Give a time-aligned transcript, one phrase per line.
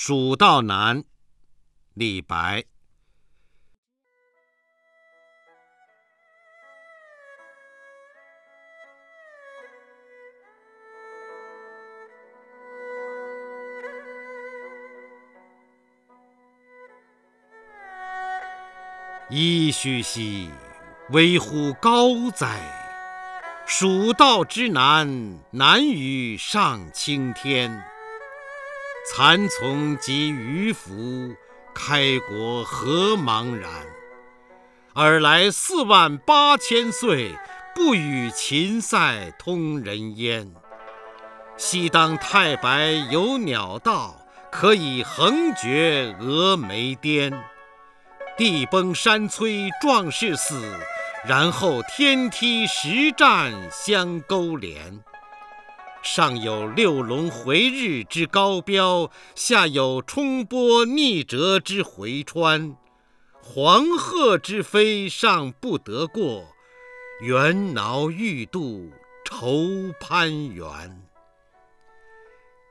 [0.00, 1.02] 蜀道难，
[1.94, 2.62] 李白。
[19.28, 20.48] 噫吁兮，
[21.10, 22.46] 危乎高哉！
[23.66, 27.97] 蜀道之难，难于上青天。
[29.10, 31.34] 蚕丛及鱼凫，
[31.74, 33.70] 开国何茫然！
[34.94, 37.34] 尔来四万八千岁，
[37.74, 40.52] 不与秦塞通人烟。
[41.56, 44.14] 西当太白有鸟道，
[44.52, 47.32] 可以横绝峨眉巅。
[48.36, 50.62] 地崩山摧壮士死，
[51.24, 55.02] 然后天梯石栈相勾连。
[56.02, 62.76] 上有六龙回日之高标，下有冲波逆折之回川。
[63.42, 66.46] 黄鹤之飞尚不得过，
[67.20, 68.90] 猿猱欲度
[69.24, 71.02] 愁攀援。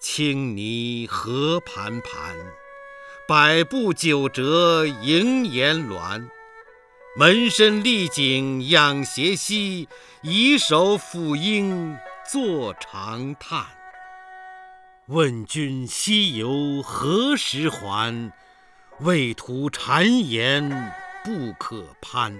[0.00, 2.36] 青泥何盘盘。
[3.28, 6.30] 百步九折萦岩峦，
[7.16, 9.88] 门深丽景仰斜溪，
[10.22, 13.66] 以手抚膺坐长叹。
[15.06, 18.32] 问君西游何时还？
[19.00, 22.36] 畏途谗言不可攀。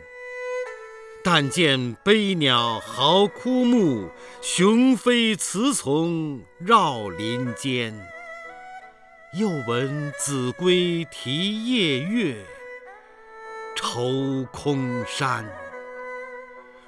[1.22, 4.10] 但见悲鸟号枯木，
[4.42, 7.94] 雄飞雌从绕林间。
[9.34, 12.44] 又闻子规啼夜月，
[13.76, 15.44] 愁空山。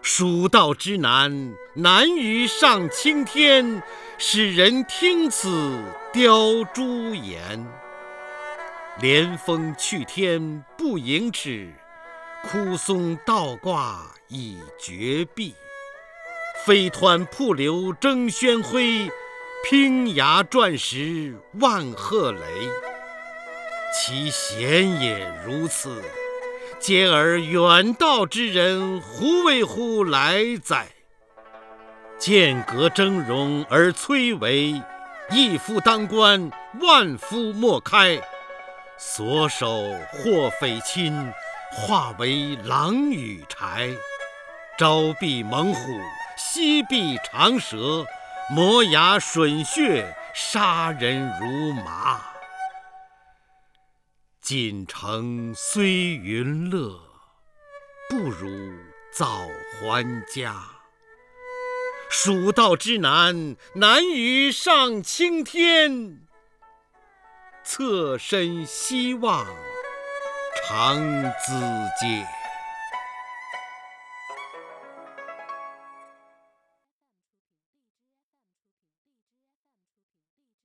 [0.03, 3.83] 蜀道之难，难于上青天。
[4.21, 5.79] 使人听此
[6.13, 7.67] 凋朱颜。
[9.01, 11.73] 连峰去天不盈尺，
[12.43, 15.55] 枯松倒挂已绝壁。
[16.65, 18.79] 飞湍瀑流争喧哗。
[19.69, 22.41] 砯崖转石万壑雷，
[23.93, 26.01] 其险也如此，
[26.81, 30.87] 嗟尔远道之人胡为乎来哉？
[32.19, 34.81] 剑阁峥嵘而崔嵬，
[35.31, 36.51] 一夫当关，
[36.81, 38.21] 万夫莫开。
[38.97, 41.33] 所守或匪亲，
[41.73, 43.97] 化为狼与豺。
[44.79, 45.81] 朝避猛虎，
[46.37, 48.07] 夕避长蛇。
[48.51, 52.21] 磨牙吮血，杀人如麻。
[54.49, 56.99] 锦城虽云乐，
[58.09, 58.49] 不如
[59.13, 59.47] 早
[59.79, 60.65] 还家。
[62.09, 66.21] 蜀道之难，难于上青天。
[67.63, 69.47] 侧身西望，
[70.67, 71.61] 长咨
[72.01, 72.25] 嗟。